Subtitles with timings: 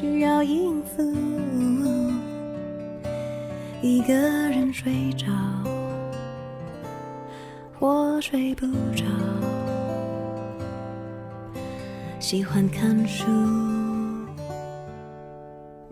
[0.00, 1.02] 需要应付。
[3.82, 5.26] 一个人睡着，
[7.76, 9.04] 或睡不着，
[12.20, 13.24] 喜欢看书，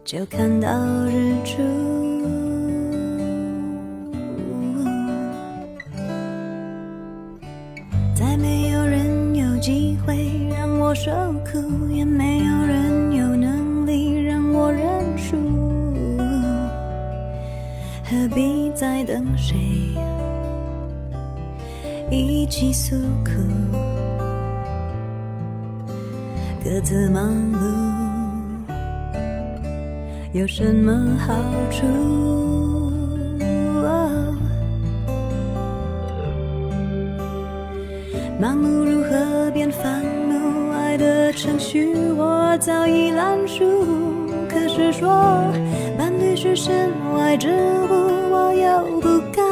[0.05, 0.70] 就看到
[1.07, 2.45] 日出。
[22.47, 23.33] 起诉苦？
[26.64, 27.58] 各自忙碌
[30.33, 31.34] 有什么好
[31.70, 31.84] 处？
[38.41, 40.36] 忙碌如何变烦怒？
[40.98, 43.62] 的程序我早已烂熟，
[44.48, 45.08] 可是说
[45.98, 49.45] 伴侣是身外之物，我又不敢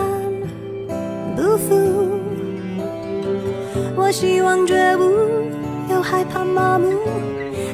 [4.15, 5.03] 希望绝不，
[5.93, 7.01] 又害怕麻木，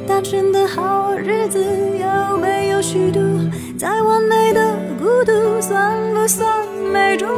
[0.08, 3.20] 单纯的好日子有没有虚度？
[3.78, 7.28] 再完美的孤独，算不算美中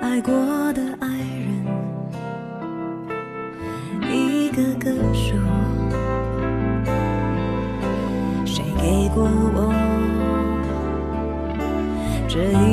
[0.00, 0.32] 爱过
[0.72, 1.64] 的爱人，
[4.10, 5.36] 一个个说，
[8.44, 9.24] 谁给过
[9.54, 9.72] 我？
[12.28, 12.67] 这。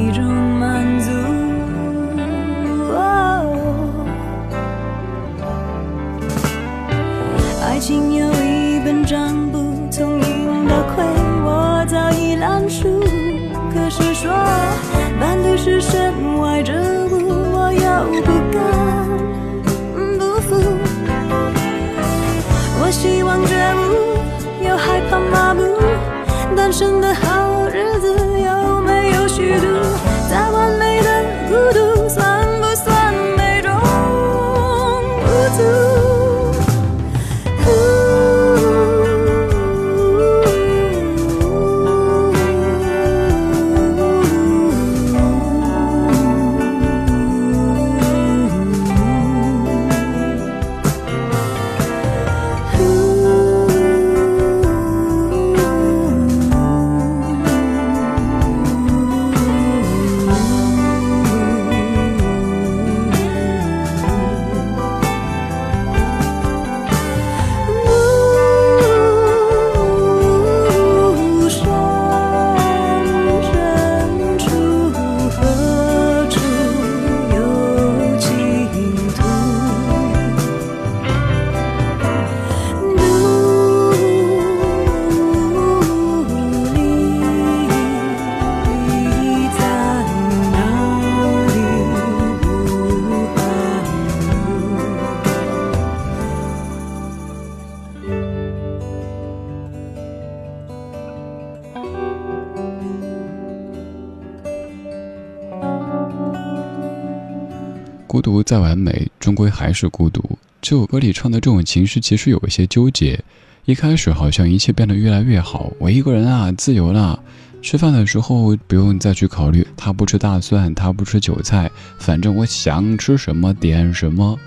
[108.25, 110.19] 独再完美，终归还是孤独。
[110.59, 113.23] 这首歌里唱的这种情绪，其实有一些纠结。
[113.65, 117.19] 一开始好像一切变得越来越好，我一个人啊，自由了。
[117.61, 121.69] 吃饭的时候不用再去考虑他不吃大蒜，他不吃韭菜，
[121.99, 124.39] 反正我想吃什么点什么。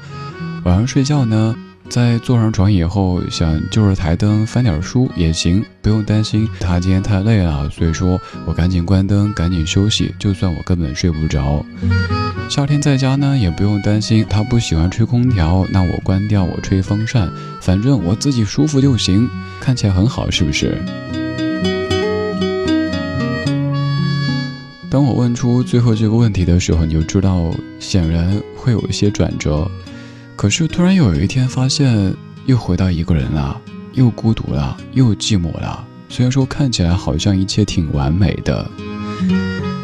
[0.65, 1.55] 晚上睡觉呢？
[1.89, 10.15] 在坐上床以后，想就着台灯翻点书也行，不用担心他今天太累了，所以说我赶紧关灯，赶紧休息。
[10.19, 11.65] 就算我根本睡不着，
[12.51, 17.31] 夏天在家呢，也不用担心他不喜欢吹空调，那我关掉，我吹风扇，
[17.61, 20.77] 反正我自己舒服就行，看起来很好，是不是？
[24.91, 27.51] 当我问出最后这个问题的时候，你就知道，
[27.81, 29.71] 显然会有一些转折。
[30.39, 32.15] 可是突然又有一天发现，
[32.47, 33.61] 又回到一个人了，
[33.95, 35.85] 又孤独了，又寂寞了。
[36.09, 38.71] 虽然说看起来好像一切挺完美的，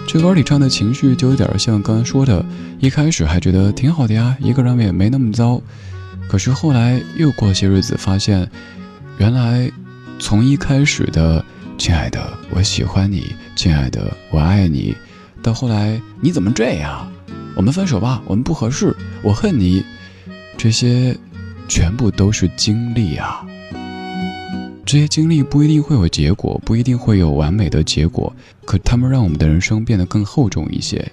[0.06, 2.46] 这歌里唱的情绪就有点像刚刚说的，
[2.78, 5.60] 一开始还觉得挺好的呀，一个人也没那么糟。
[6.28, 8.48] 可是后来又过些日子，发现
[9.18, 9.68] 原来
[10.20, 11.44] 从一开始的
[11.76, 14.96] “亲爱的，我喜欢你”，“亲爱的，我爱你”，
[15.42, 17.10] 到后来你怎么这样？
[17.56, 19.84] 我们分手吧，我们不合适，我恨你。
[20.56, 21.16] 这些，
[21.68, 23.44] 全部都是经历啊。
[24.86, 28.34] 这些经历不一定会有结果，不一定会有完美的结果，
[28.64, 31.10] 可他们让我们的人生变得更厚重一些。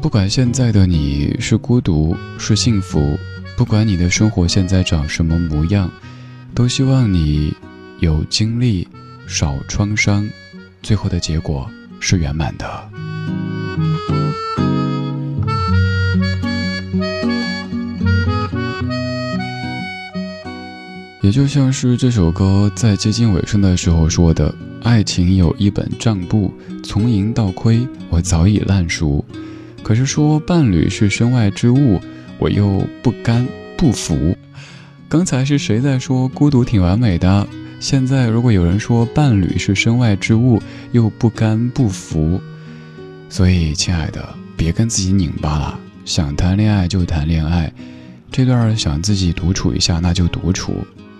[0.00, 3.18] 不管现在的你是孤独是幸福，
[3.56, 5.90] 不管你的生活现在长什么模样，
[6.54, 7.52] 都希望你
[8.00, 8.88] 有经历，
[9.26, 10.28] 少创伤，
[10.82, 11.70] 最后的结果
[12.00, 14.17] 是圆满的。
[21.28, 26.50] 也就像是这首歌在接近尾声的时候说的：“爱情有一本账簿，
[26.82, 29.22] 从盈到亏，我早已烂熟。
[29.82, 32.00] 可是说伴侣是身外之物，
[32.38, 33.46] 我又不甘
[33.76, 34.34] 不服。
[35.06, 37.46] 刚才是谁在说孤独挺完美的？
[37.78, 40.58] 现在如果有人说伴侣是身外之物，
[40.92, 42.40] 又不甘不服，
[43.28, 44.26] 所以亲爱的，
[44.56, 45.78] 别跟自己拧巴了。
[46.06, 47.70] 想谈恋爱就谈恋爱，
[48.32, 50.72] 这段想自己独处一下，那就独处。”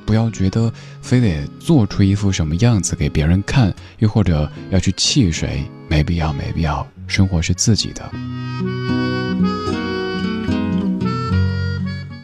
[0.09, 0.73] 不要觉得
[1.03, 6.89] 非得做出一副什么样子给别人看，又或者要去气谁，没必要，没必要。
[7.07, 8.11] 生活是自己的。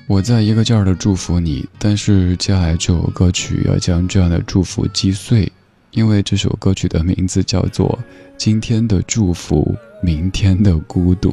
[0.06, 5.52] 我在一个劲儿的祝福你，但是接下来这首歌曲要将这样的祝福击碎，
[5.90, 7.87] 因为这首歌曲的名字叫做
[8.38, 11.30] 《今天的祝福，明天的孤独》，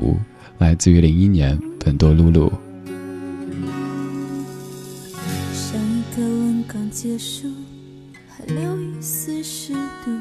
[0.58, 2.52] 来自于零一年本多露露。
[7.02, 7.48] 结束，
[8.30, 10.12] 还留一丝湿度，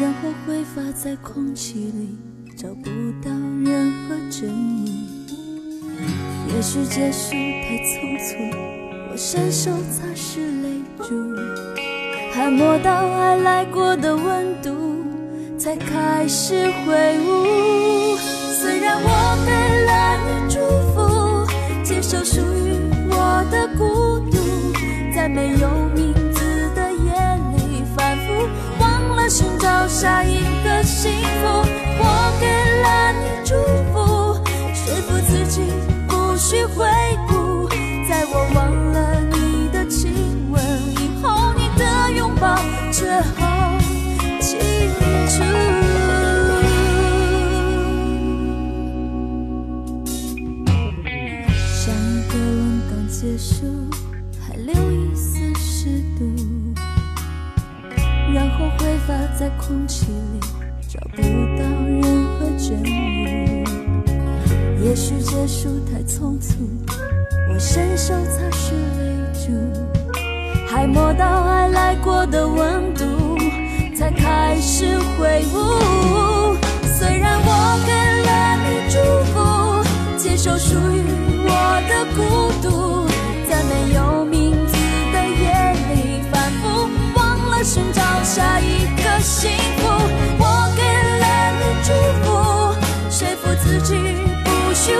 [0.00, 2.16] 然后挥发在空气里，
[2.56, 2.84] 找不
[3.20, 3.28] 到
[3.64, 4.86] 任何证物。
[6.54, 8.36] 也许结束太匆促，
[9.10, 11.34] 我伸手擦拭泪珠，
[12.32, 15.04] 还摸到爱来过的温度，
[15.58, 18.16] 才开始挥舞。
[18.60, 19.50] 虽然我给
[19.84, 20.60] 了你祝
[20.94, 20.94] 福，
[21.82, 22.78] 接受属于
[23.10, 24.35] 我的孤独。
[25.28, 26.25] 没有明
[59.38, 60.40] 在空气里
[60.88, 62.90] 找不到任何证据，
[64.82, 66.54] 也许结束太匆促，
[67.50, 69.52] 我伸手擦拭泪珠，
[70.66, 73.04] 还摸到爱来过的温度，
[73.94, 75.42] 才开始回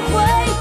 [0.02, 0.55] 会。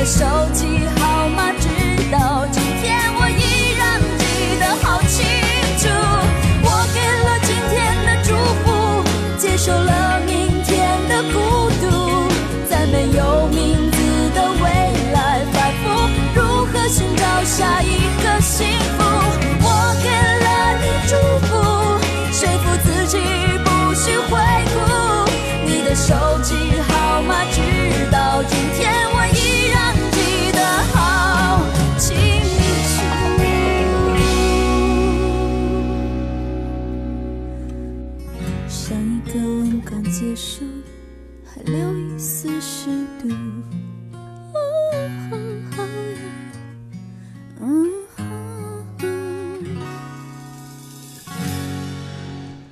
[0.00, 0.24] 的手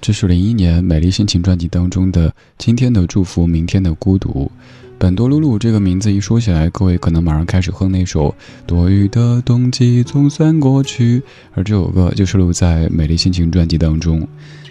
[0.09, 4.51] 这是零一年《美丽心情》专辑当中的《今天的祝福，明天的孤独》。
[4.99, 8.31] 本多露露这个名字一说起来，各位可能马上开始哼那首
[8.67, 11.19] 《多雨的冬季总算过去》，
[11.53, 14.27] 而这首歌就是录在《美丽心情》专辑当中。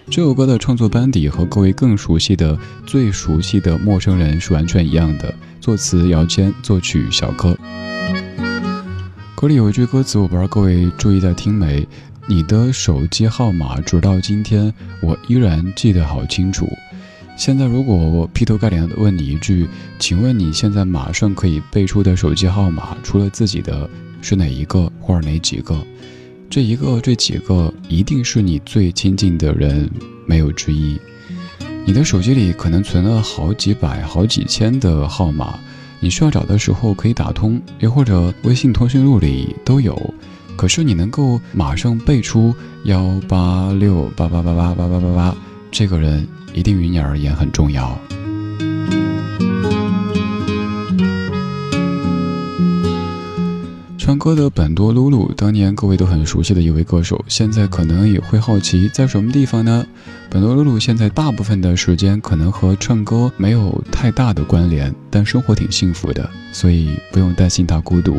[0.10, 7.56] 这首歌的创作班底和各位更熟悉的、最熟悉的陌生人是完全一样的，作词姚谦，作曲小柯。
[9.36, 11.88] 歌里有一句歌词，我不知道各位注意在听没？
[12.30, 16.68] 你的手机号码，直到今天我依然记得好清楚。
[17.38, 19.66] 现在如果我劈头盖脸的问你一句，
[19.98, 23.90] 请问你现在马上可以背出的手机号码，除了自己的，
[24.22, 25.82] 是哪一个或者哪几个？
[26.50, 29.90] 这一个、这几个，一定是你最亲近的人，
[30.26, 31.00] 没有之一。
[31.86, 35.58] 你的手机里可能存了好几百、好几千的号码，
[36.02, 40.14] 你需要找的时候可以打通，又或者微信通讯录里都有。
[40.58, 42.54] 可是你能够马上背出
[42.86, 45.36] 幺八六八八八八八八八八，
[45.72, 47.98] 这个人一定于你而言很重要。
[53.98, 59.86] 唱歌的本多露露，当年各位都很熟悉的一位歌手，现在可能也会好奇在什么地方呢？
[60.30, 68.18] 本多露露现在大部分的时间可能和唱歌没有太大的关联，但生活挺幸福的，所以不用担心她孤独。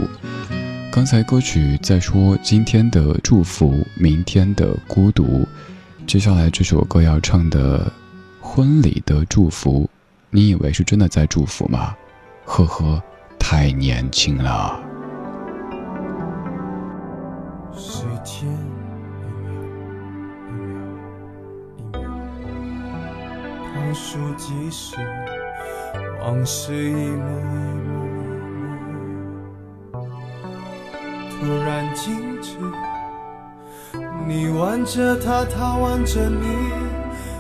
[0.90, 5.46] 刚才歌曲在说今天的祝福，明天的孤独。
[6.06, 7.92] 接下来这首歌要唱的
[8.40, 9.88] 婚礼的祝福，
[10.30, 11.94] 你以为是真的在祝福吗？
[12.44, 13.02] 呵呵，
[13.38, 14.80] 太年轻了。
[17.76, 18.52] 时间一
[19.44, 19.82] 秒一
[20.72, 20.80] 秒
[21.76, 22.00] 一秒，
[23.74, 24.96] 倒数计时，
[26.22, 27.97] 往事一幕一幕
[31.48, 32.58] 突然静止。
[34.26, 36.44] 你挽着他，他挽着你，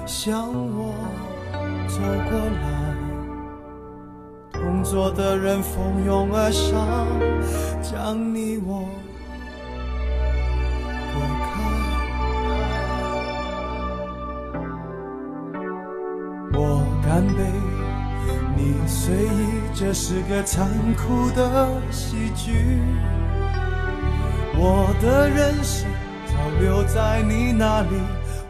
[0.06, 0.94] 向我
[1.86, 1.98] 走
[2.30, 2.64] 过来。
[4.50, 7.06] 同桌的人蜂拥而上，
[7.82, 8.88] 将你我。
[11.12, 11.52] 隔开，
[16.54, 17.42] 我干杯，
[18.56, 22.80] 你随意，这是个残酷的喜剧。
[24.60, 25.88] 我的人生
[26.26, 27.90] 早留在你那里，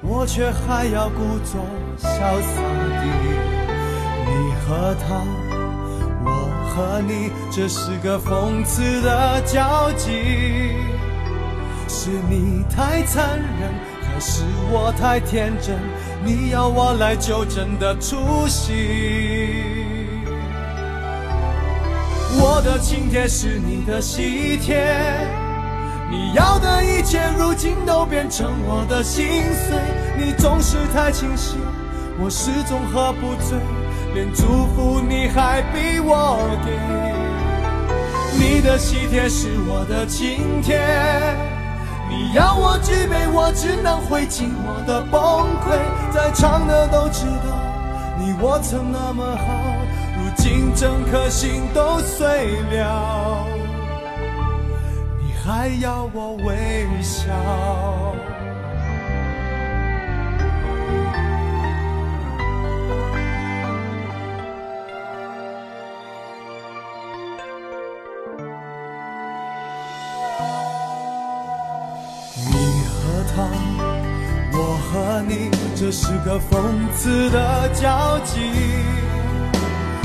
[0.00, 1.60] 我却还要故作
[1.98, 2.62] 潇洒
[3.02, 3.04] 地。
[4.24, 4.30] 你
[4.64, 5.22] 和他，
[6.24, 10.72] 我和你，这是个讽刺的交集。
[11.86, 13.70] 是你太残忍，
[14.02, 15.76] 还是我太天真？
[16.24, 19.62] 你要我来纠正的出席。
[22.40, 24.96] 我的请帖是你的喜帖，
[26.10, 29.76] 你要的一切如今都变成我的心碎。
[30.16, 31.58] 你总是太清醒，
[32.18, 33.58] 我始终喝不醉，
[34.14, 36.72] 连祝福你还逼我给。
[38.38, 40.80] 你的喜帖是我的请帖。
[42.08, 45.20] 你要我举杯，我只能会尽我的崩
[45.60, 45.76] 溃。
[46.10, 47.60] 在场的都知道，
[48.18, 49.44] 你我曾那么好，
[50.16, 53.46] 如今整颗心都碎了，
[55.48, 57.24] 还要我微笑？
[72.44, 72.52] 你
[72.84, 73.48] 和他，
[74.52, 78.52] 我和你，这是个讽刺的交集。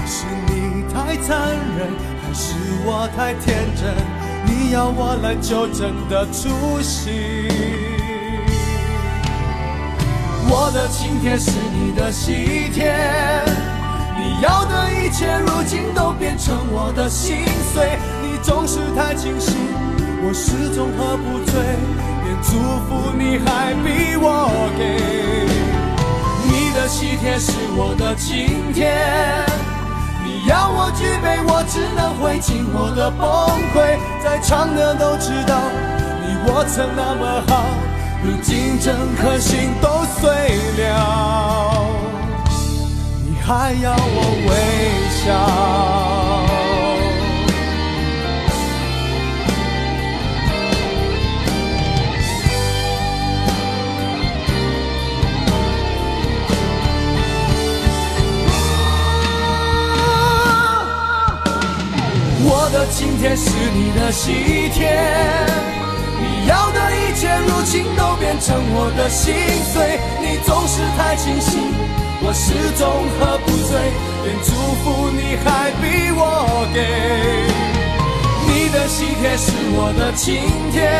[0.05, 4.22] 是你太残忍，还是我太天真？
[4.63, 7.49] 你要我来纠正的出席。
[10.49, 12.95] 我的请帖是你的喜帖，
[14.17, 17.39] 你要的一切，如今都变成我的心
[17.73, 17.99] 碎。
[18.21, 19.53] 你总是太清醒，
[20.23, 21.59] 我始终喝不醉，
[22.23, 22.51] 连祝
[22.87, 24.81] 福你还逼我给。
[26.47, 29.45] 你的喜帖是我的晴天，
[30.45, 33.23] 要我举杯，我只能会尽我的崩
[33.73, 33.97] 溃。
[34.23, 35.55] 在场的都知道，
[36.21, 37.63] 你我曾那么好，
[38.23, 40.29] 如今整颗心都碎
[40.83, 40.83] 了。
[43.25, 44.51] 你还要我微
[45.23, 46.22] 笑？
[62.45, 64.91] 我的晴天是你的喜帖，
[66.19, 69.33] 你要的一切，如今都变成我的心
[69.71, 69.99] 碎。
[70.19, 71.61] 你总是太清醒。
[72.25, 72.87] 我始终
[73.19, 73.79] 喝不醉，
[74.23, 74.51] 连祝
[74.83, 76.79] 福你还逼我给。
[78.47, 80.39] 你的喜帖是我的晴
[80.71, 80.91] 天，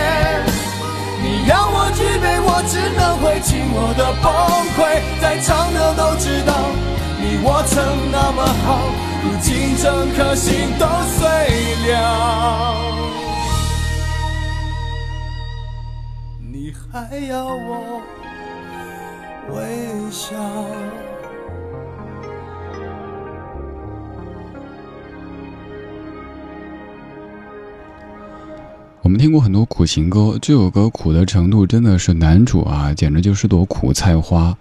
[1.24, 4.32] 你要我举杯，我只能会尽我的崩
[4.76, 4.80] 溃。
[5.22, 6.52] 在场的都知道，
[7.20, 8.80] 你我曾那么好，
[9.24, 11.26] 如今整颗心都碎
[11.88, 12.76] 了。
[16.42, 18.02] 你还要我
[19.50, 20.36] 微笑？
[29.02, 34.58] 我们听过很多苦情歌，这首歌苦的程度真的是男主啊，简直就是朵苦菜花。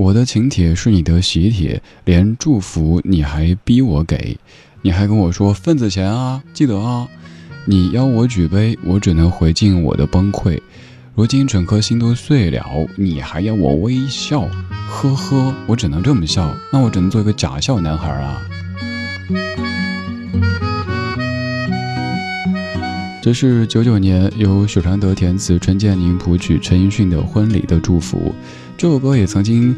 [0.00, 4.38] 我的请帖是你的喜帖，连祝福你还逼我给，
[4.80, 7.06] 你还跟我说份子钱啊，记得啊。
[7.66, 10.58] 你邀我举杯，我只能回敬我的崩溃。
[11.14, 12.64] 如今整颗心都碎了，
[12.96, 14.48] 你还要我微笑？
[14.88, 18.40] 呵呵，我只能这么笑，那我只能做一个假笑男孩啊。
[23.22, 28.16] 这是九九年由许传德填词、陈建宁谱曲、陈奕迅的《婚礼的祝福》。
[28.80, 29.76] 这首歌也曾经，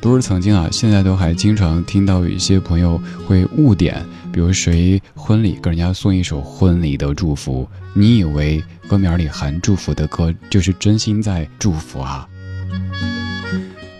[0.00, 12.26] 不是曾经啊，现在都还经常听到有一些朋友会误点，比如谁婚礼跟人家送一首《婚礼的祝福》，你以为歌名里含祝福的歌就是真心在祝福啊？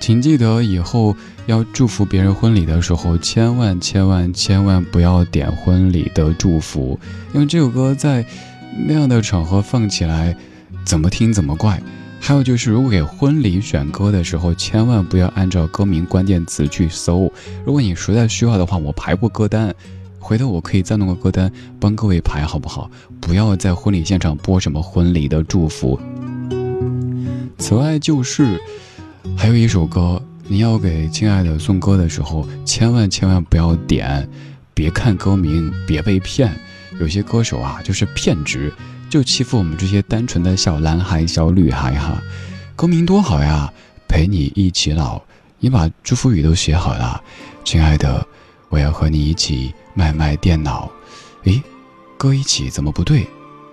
[0.01, 6.99] 请记得以后要祝福别人婚礼的时候，千万千万千万不要点婚礼的祝福，
[7.35, 8.25] 因为这首歌在。
[8.87, 10.35] 那样的场合放起来，
[10.85, 11.83] 怎么听怎么怪。
[12.21, 17.33] 还有就是，如果给婚礼选歌的时候，千万不要按照歌名关键词去搜。
[17.65, 19.75] 如果你实在需要的话，我排过歌单，
[20.19, 21.51] 回头我可以再弄个歌单
[21.81, 22.91] 帮各位排，好不好？
[23.21, 25.99] 不要在婚礼现场播什么婚礼的祝福。
[27.57, 28.61] 此外，就是
[29.37, 34.29] 还有一首歌，你要给亲爱的送歌的时候，千万千万不要点，
[34.75, 36.55] 别看歌名，别被骗。
[37.01, 38.73] 有些歌手啊，就是骗局，
[39.09, 42.21] 就欺负我们这些单纯的小男孩、小女孩哈。
[42.77, 43.73] 歌名多好呀，
[44.07, 45.21] 陪你一起老，
[45.59, 47.21] 你把祝福语都写好了，
[47.65, 48.27] 亲爱的，
[48.69, 50.91] 我要和你一起卖卖电脑。
[51.45, 51.63] 诶，
[52.17, 53.27] 歌一起怎么不对？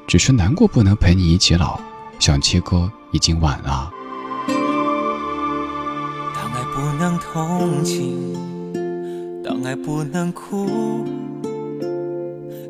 [0.07, 1.79] 只是难过不能陪你一起老，
[2.19, 3.91] 想切歌已经晚了。
[6.35, 8.33] 当爱不能同情，
[9.43, 11.03] 当爱不能哭。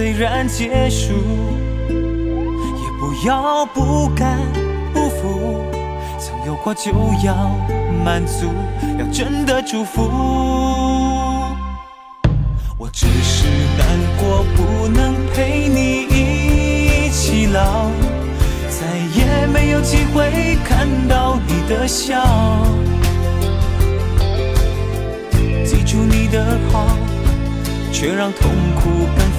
[0.00, 1.12] 虽然结束，
[1.90, 4.38] 也不要不甘
[4.94, 5.62] 不服。
[6.18, 6.90] 曾有过就
[7.22, 7.50] 要
[8.02, 8.46] 满足，
[8.98, 10.00] 要真的祝福。
[12.78, 13.86] 我只是难
[14.18, 17.90] 过，不能陪你一起老，
[18.70, 22.24] 再也没有机会看到你的笑。
[25.62, 26.86] 记住你的好。
[27.92, 29.29] 却让痛苦更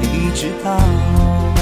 [0.00, 1.59] 你知道。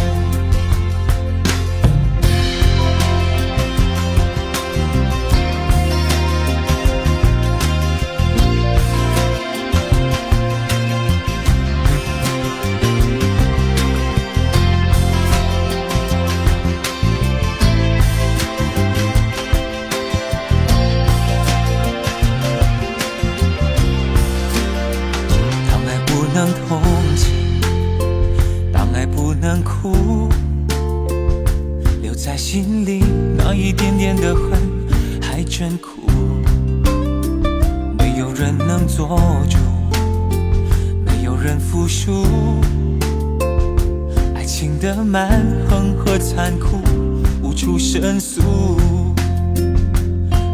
[45.09, 46.83] 蛮横和残酷
[47.42, 48.77] 无处申诉，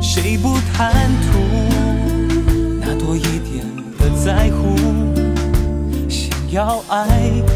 [0.00, 1.40] 谁不贪图
[2.80, 3.66] 那多一点
[3.98, 4.76] 的在乎？
[6.08, 7.08] 想要爱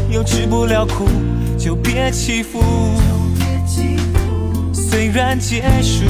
[0.09, 1.07] 又吃不了苦，
[1.57, 2.61] 就别欺负。
[4.73, 6.03] 虽然结束，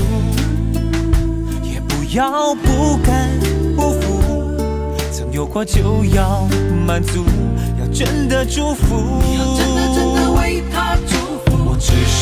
[1.61, 3.29] 也不要不甘
[3.75, 4.23] 不服。
[5.11, 6.47] 曾有过就要
[6.87, 7.23] 满足，
[7.79, 9.21] 要真的祝福。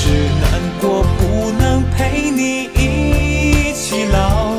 [0.08, 4.54] 只是难过，不能陪你一起老，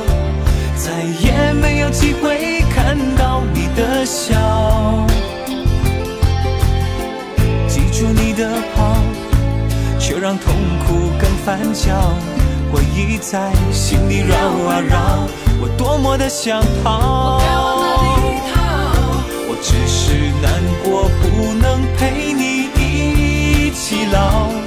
[0.77, 4.37] 再也没有机会看到你的笑。
[7.67, 8.99] 记住你的好，
[9.99, 10.55] 却让痛
[10.87, 11.95] 苦更翻搅。
[12.71, 15.27] 回忆在心里绕啊绕，
[15.63, 17.41] 我多么的想逃。
[19.49, 20.53] 我只是难
[20.85, 24.58] 过，不能陪你一起老。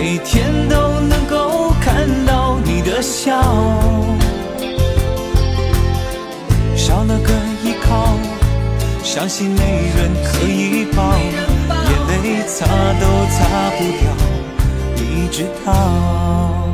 [0.00, 3.42] 每天都能够看到你的笑，
[6.76, 7.32] 少了个
[7.64, 8.16] 依靠，
[9.02, 12.64] 伤心没人可以抱，眼泪擦
[13.00, 14.14] 都擦不掉，
[14.94, 16.64] 你知道。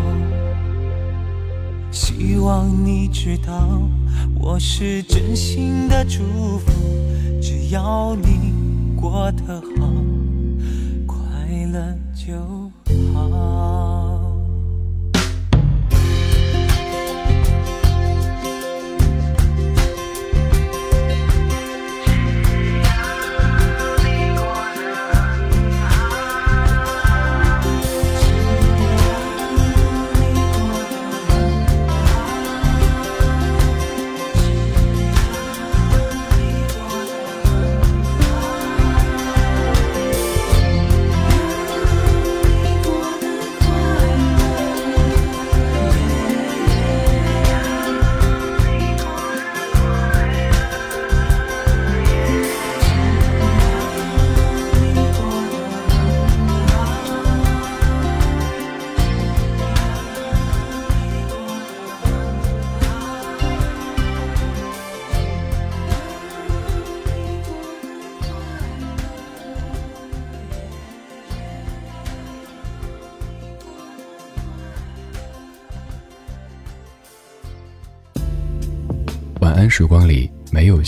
[1.90, 3.80] 希望你知道，
[4.38, 6.70] 我是真心的祝福，
[7.40, 8.52] 只要你
[9.00, 9.88] 过得好，
[11.06, 11.16] 快
[11.72, 11.80] 乐
[12.14, 12.53] 就。
[13.30, 13.53] 时